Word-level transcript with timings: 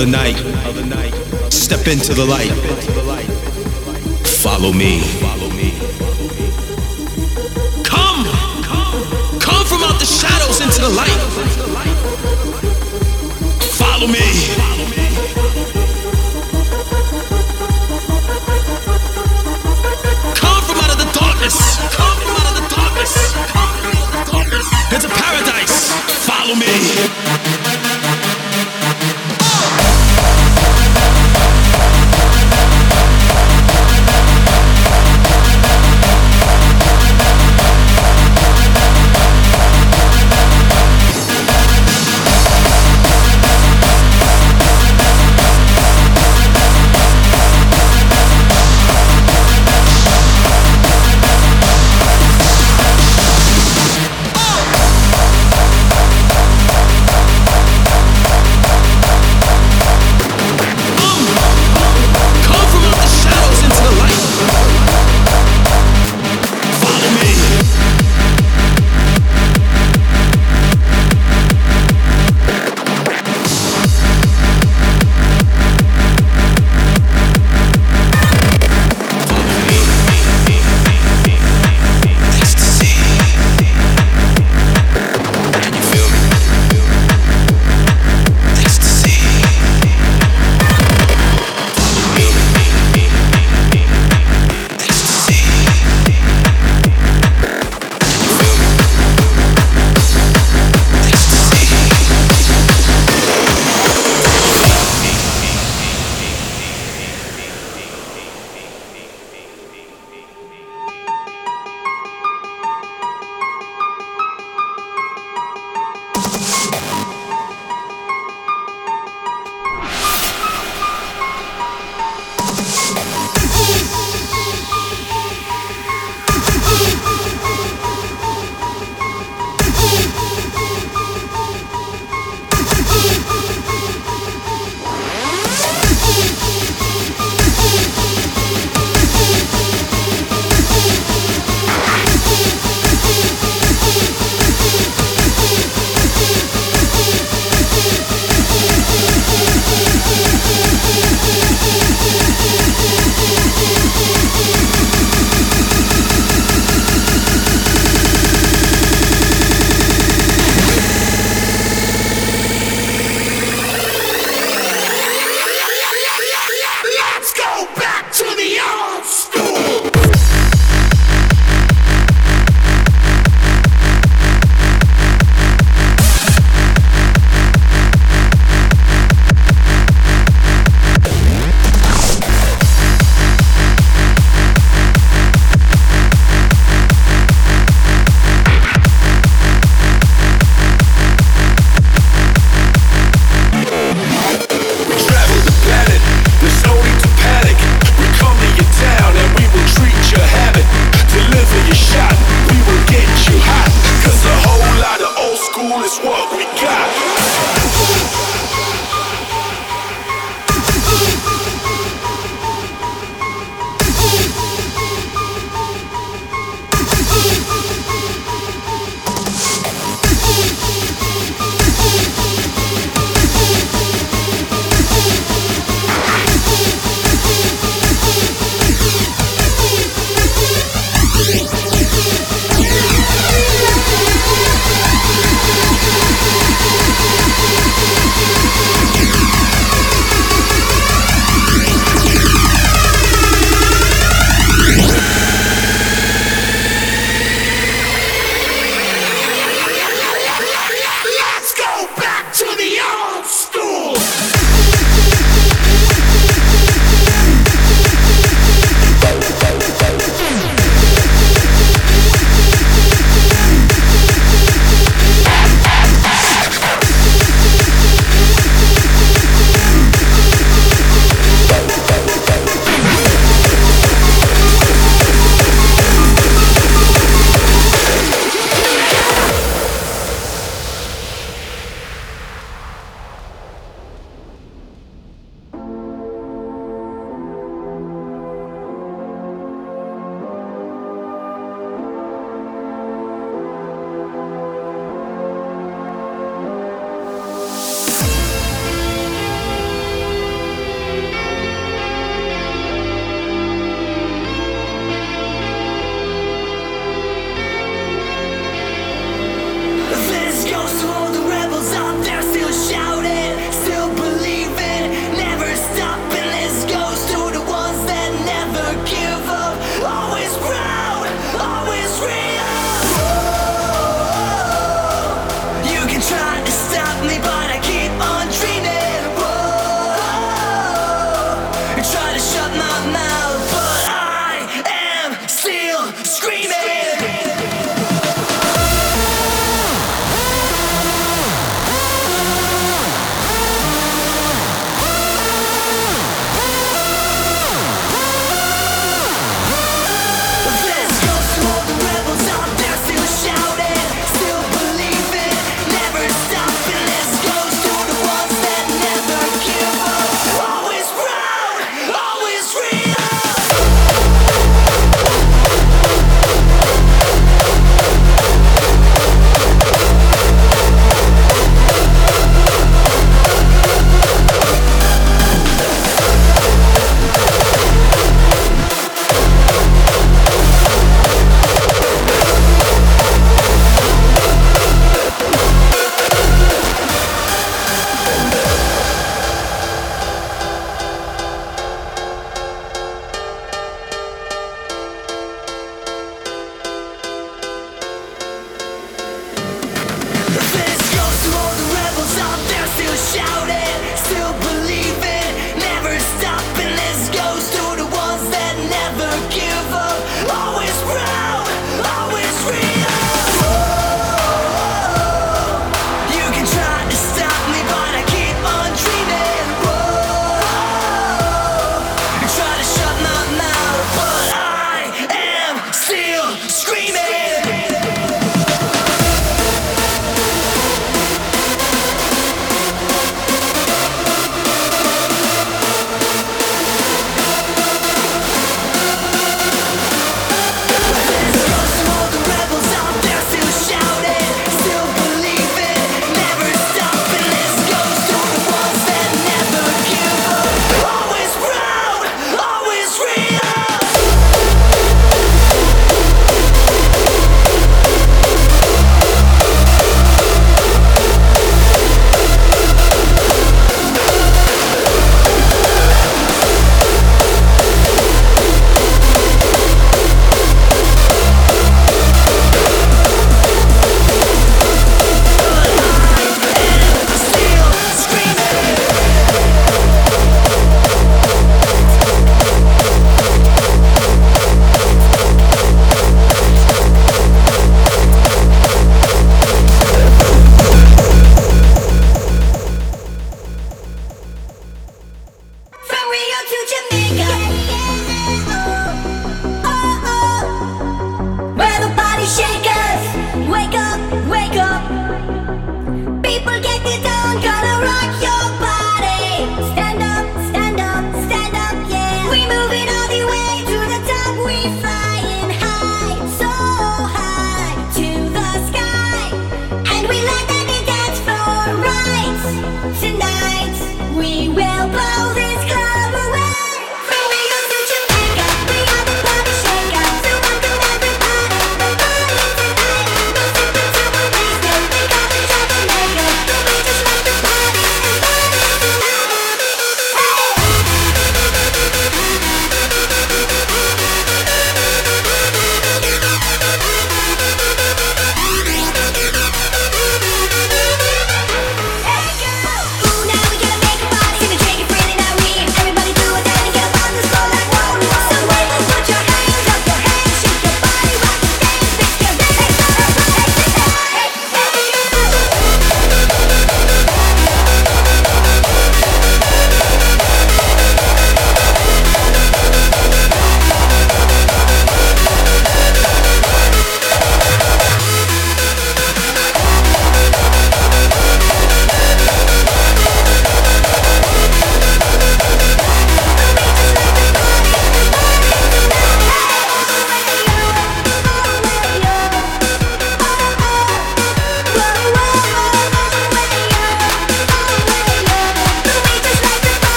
of 0.00 0.04
the 0.04 0.10
night. 0.12 1.52
Step 1.52 1.88
into 1.88 2.14
the 2.14 2.24
light. 2.24 2.52
Follow 4.26 4.72
me. 4.72 5.00
Come! 7.82 8.24
Come 9.40 9.66
from 9.66 9.82
out 9.82 9.98
the 9.98 10.06
shadows 10.06 10.60
into 10.60 10.82
the 10.82 10.90
light. 10.90 11.18
Follow 13.74 14.06
me. 14.06 14.22
Come 20.36 20.62
from 20.62 20.76
out 20.78 20.92
of 20.92 20.98
the 20.98 21.10
darkness. 21.18 21.78
It's 24.90 25.04
a 25.04 25.08
paradise. 25.08 25.92
Follow 26.24 26.54
me. 26.54 27.87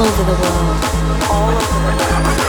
over 0.00 0.24
the 0.24 0.32
world. 0.32 0.84
All 1.30 1.50
over 1.50 1.96
the 1.98 2.24
world. 2.24 2.39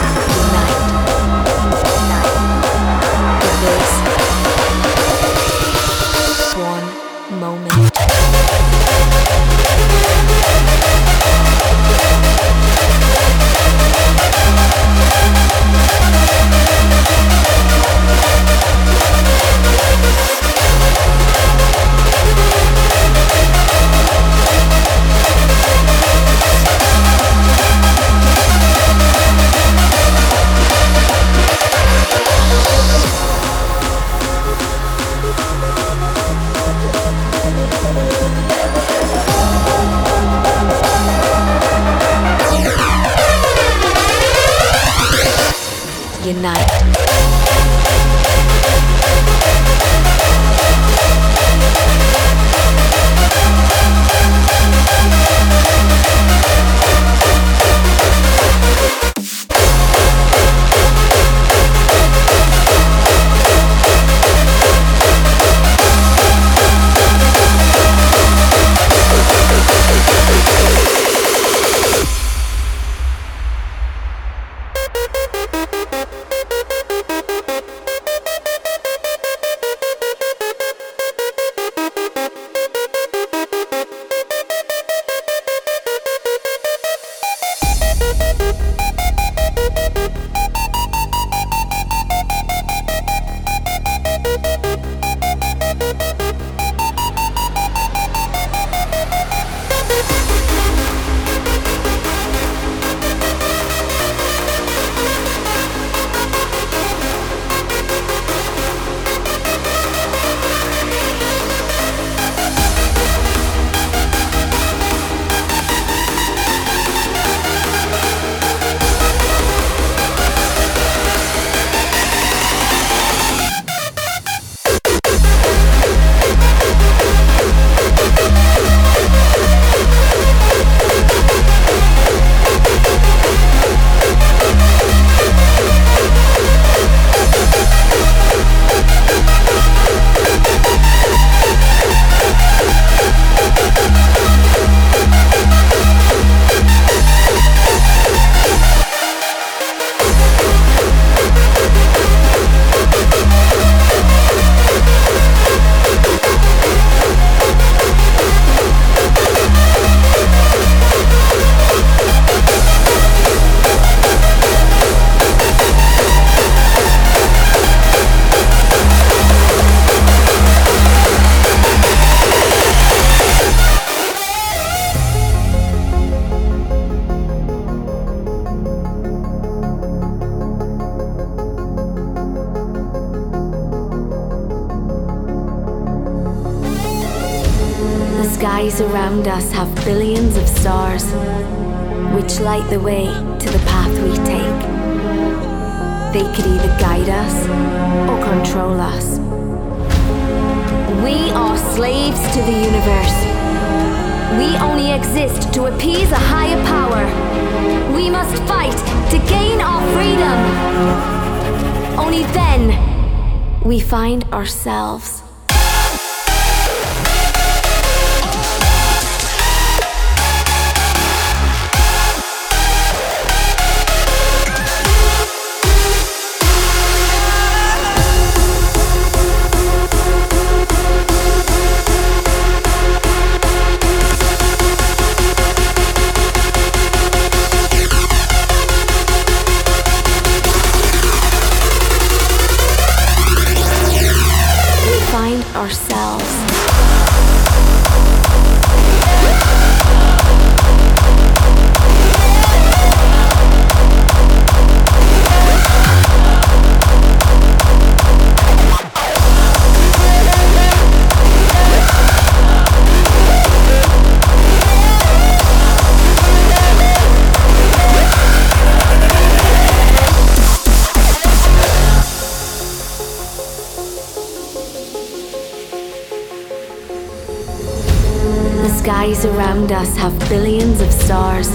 Around 279.62 279.72
us 279.72 279.96
have 279.96 280.18
billions 280.28 280.80
of 280.80 280.90
stars, 280.90 281.48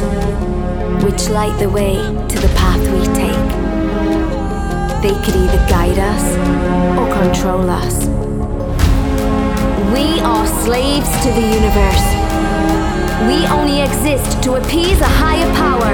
which 1.04 1.30
light 1.30 1.58
the 1.60 1.70
way 1.70 1.96
to 2.30 2.40
the 2.40 2.48
path 2.56 2.80
we 2.80 3.04
take. 3.14 3.48
They 5.02 5.16
could 5.26 5.36
either 5.36 5.58
guide 5.68 6.00
us 6.00 6.24
or 6.98 7.08
control 7.22 7.70
us. 7.70 8.06
We 9.92 10.20
are 10.22 10.48
slaves 10.64 11.10
to 11.24 11.30
the 11.32 11.48
universe. 11.60 12.08
We 13.28 13.46
only 13.48 13.82
exist 13.82 14.42
to 14.44 14.56
appease 14.56 15.02
a 15.02 15.12
higher 15.22 15.52
power. 15.56 15.94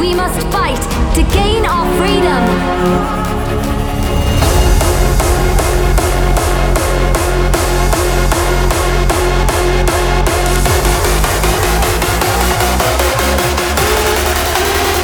We 0.00 0.14
must 0.14 0.40
fight 0.48 0.82
to 1.14 1.22
gain 1.32 1.64
our 1.66 1.86
freedom. 1.98 3.81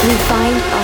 We 0.09 0.78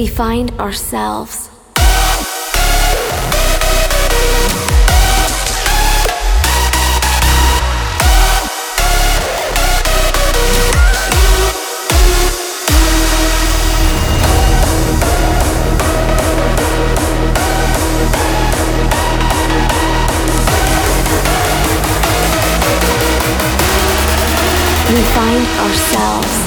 we 0.00 0.06
find 0.06 0.50
ourselves. 0.52 1.50
We 24.88 25.02
find 25.12 25.46
ourselves. 25.58 26.39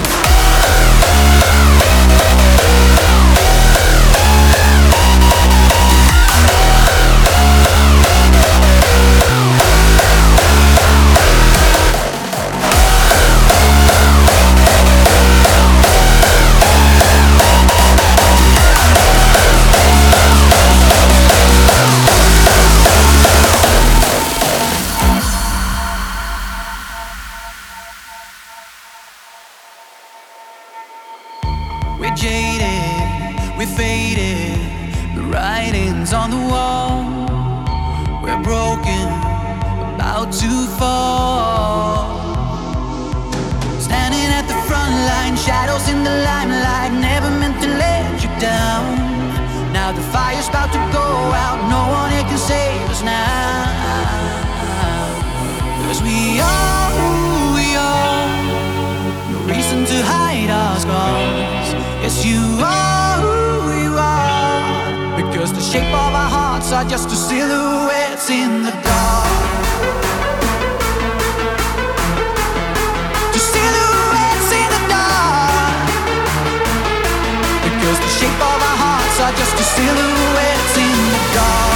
just 79.36 79.56
a 79.56 79.64
silhouette 79.64 80.78
in 80.78 80.92
the 81.12 81.34
dark. 81.34 81.73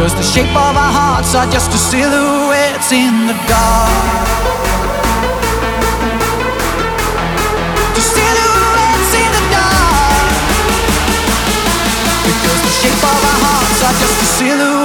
Cause 0.00 0.14
the 0.14 0.22
shape 0.22 0.48
of 0.48 0.56
our 0.56 0.92
hearts 0.98 1.34
are 1.34 1.44
just 1.52 1.70
the 1.72 1.76
silhouettes 1.76 2.90
in 2.90 3.26
the 3.26 3.34
dark. 3.46 4.30
Because 12.24 12.60
the 12.64 12.72
shape 12.80 13.04
of 13.12 13.24
our 13.28 13.38
hearts 13.44 13.82
are 13.84 13.96
just 14.00 14.22
a 14.22 14.24
silhouette. 14.24 14.79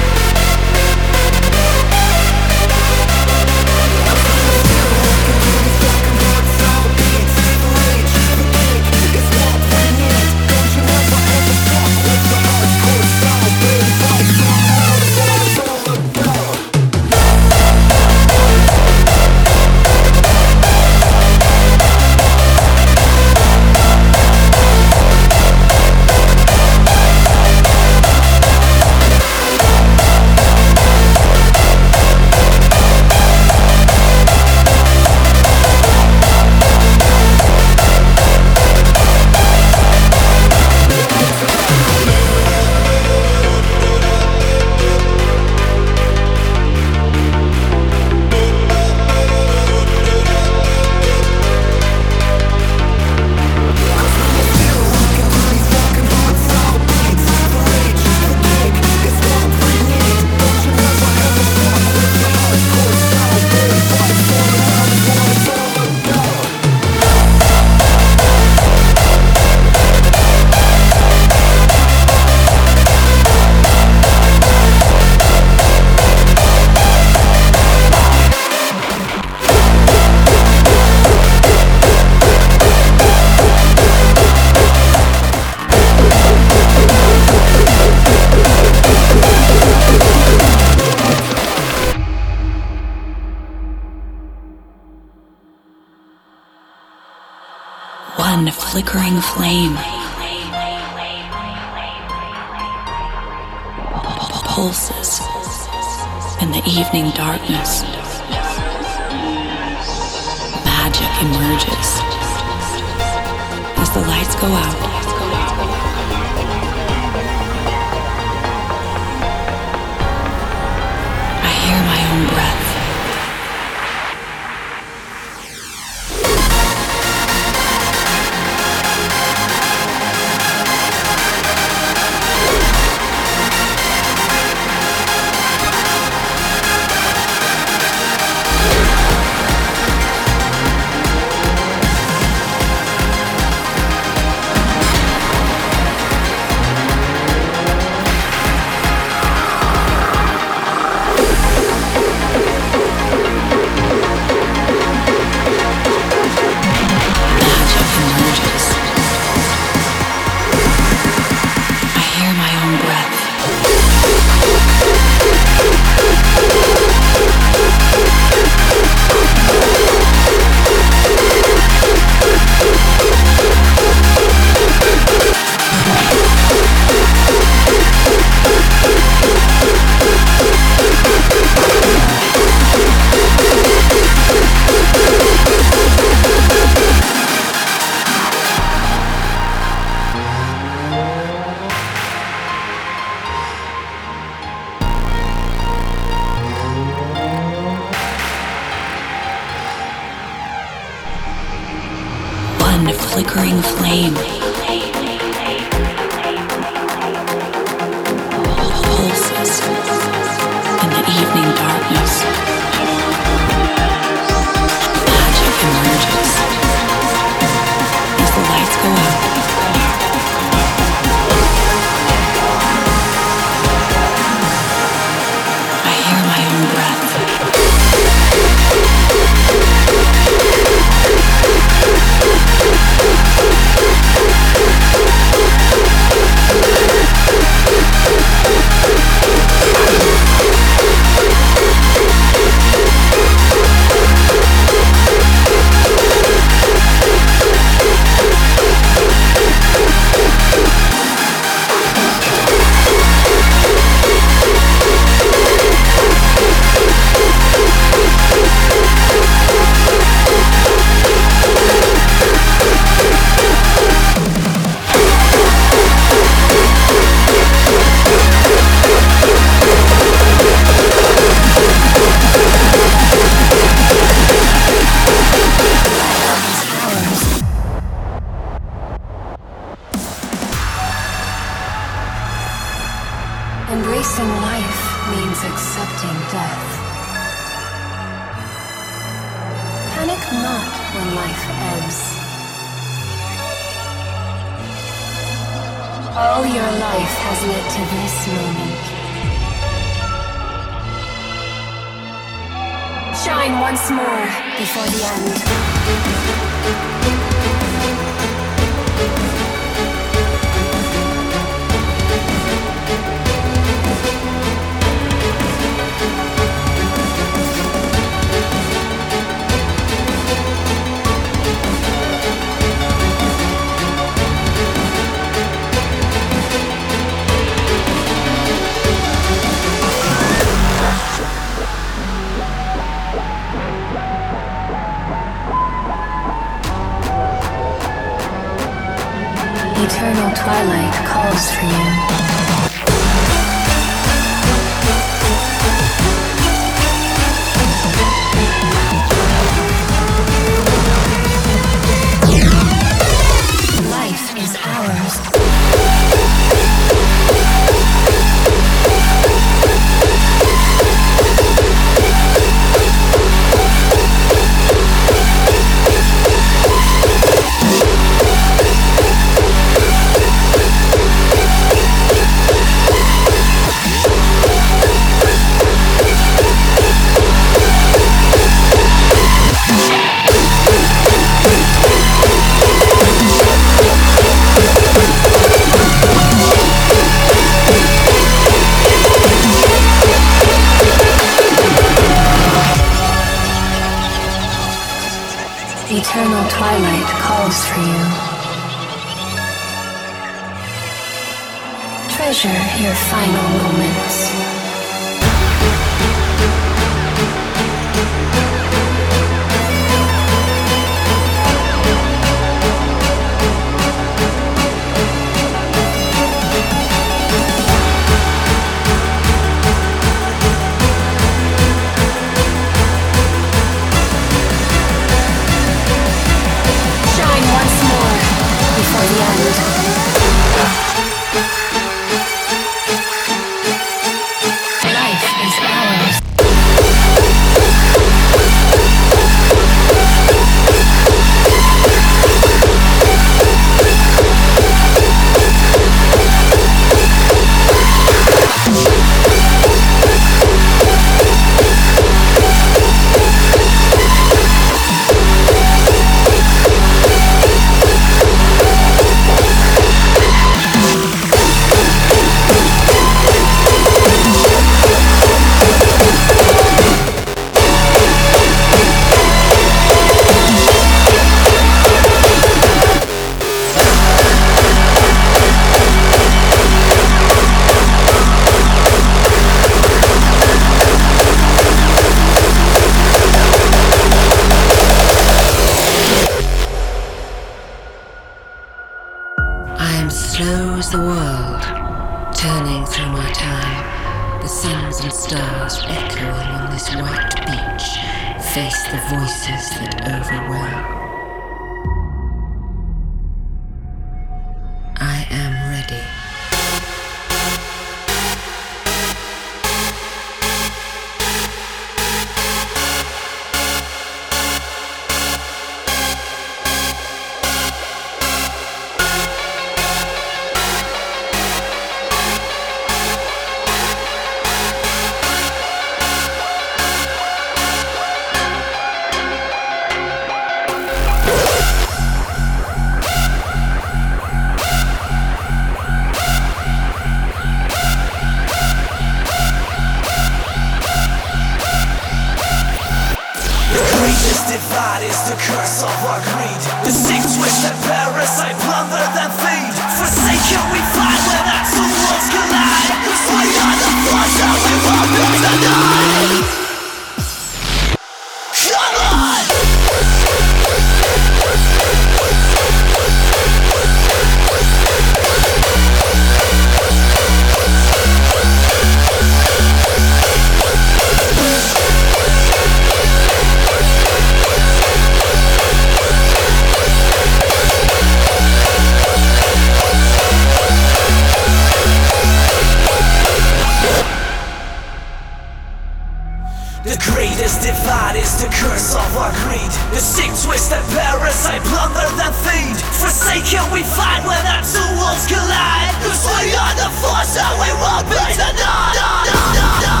This 587.41 587.57
divide 587.57 588.17
is 588.17 588.37
the 588.39 588.45
curse 588.53 588.93
of 588.93 589.17
our 589.17 589.33
greed. 589.41 589.71
The 589.89 589.97
sick 589.97 590.29
twist 590.45 590.69
that 590.69 590.85
parasite 590.93 591.65
plunder 591.65 592.05
that 592.21 592.37
feed 592.45 592.77
Forsaken 593.01 593.65
we 593.73 593.81
fight 593.81 594.21
when 594.29 594.45
our 594.45 594.61
two 594.61 594.77
worlds 595.01 595.25
collide. 595.25 595.89
Cause 596.05 596.21
we 596.37 596.53
are 596.53 596.75
the 596.77 596.93
force 597.01 597.33
that 597.33 597.49
we 597.57 597.73
won't 597.81 598.05
be 598.13 598.21
denied 598.37 600.00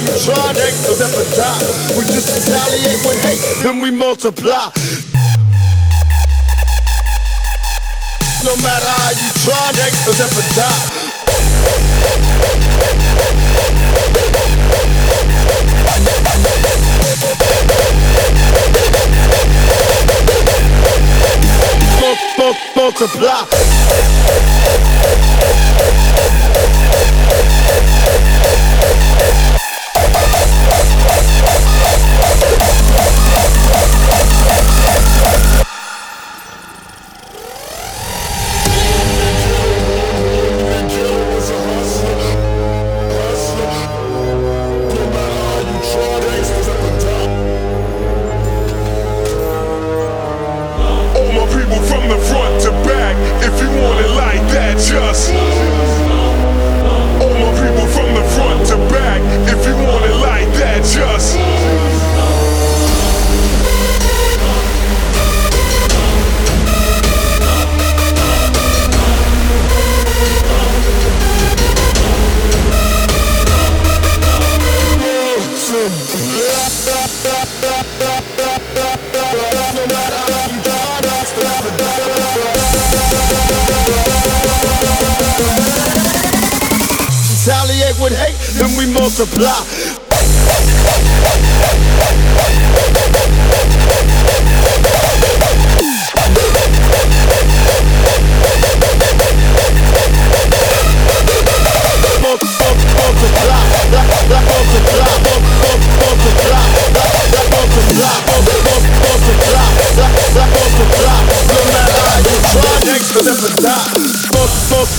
you 0.00 0.06
try 0.24 0.52
to 0.52 0.72
cause 0.84 1.00
at 1.00 1.10
the 1.12 1.24
die. 1.36 1.60
we 1.96 2.04
just 2.06 2.28
retaliate 2.34 3.00
with 3.06 3.22
hate 3.22 3.40
then 3.62 3.80
we 3.80 3.90
multiply 3.90 4.70
no 8.44 8.56
matter 8.62 8.86
how 8.86 9.10
you 9.10 9.30
try 9.44 9.72
to 9.72 9.90
cause 10.04 10.20
at 10.20 10.30
the 10.30 10.42
top 10.54 10.90
Multiply. 22.76 24.83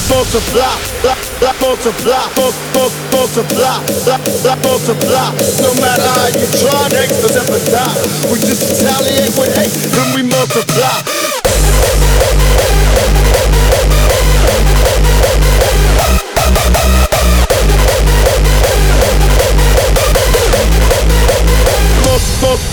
multiply, 0.10 0.76
multiply, 1.62 2.24
multiply, 3.12 3.78
multiply. 4.64 5.28
No 5.62 5.74
matter 5.76 6.08
how 6.08 6.28
you 6.28 6.48
try, 6.60 6.90
gangsters 6.90 7.36
never 7.36 7.60
die. 7.72 7.96
We 8.32 8.40
just 8.40 8.64
retaliate 8.70 9.36
with 9.38 9.56
hate, 9.56 9.76
then 9.92 10.16
we 10.16 10.24
multiply. 10.24 11.04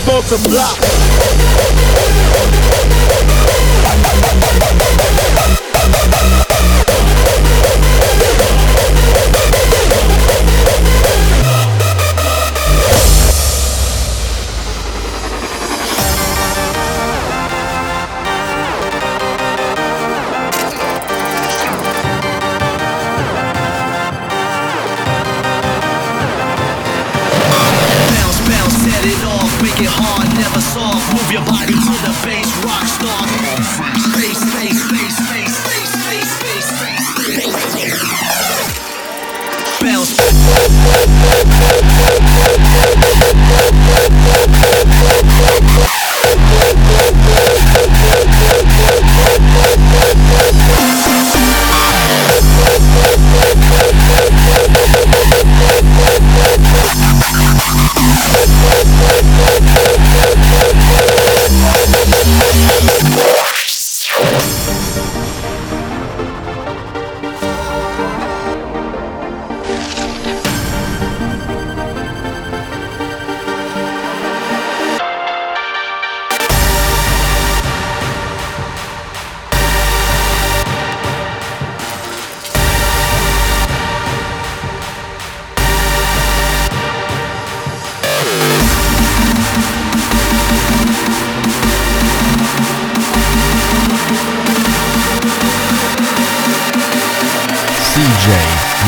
Multiply. 0.06 1.01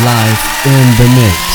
live 0.05 0.41
in 0.67 0.87
the 0.99 1.09
mix. 1.17 1.54